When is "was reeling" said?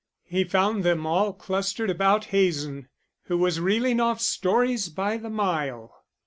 3.37-3.99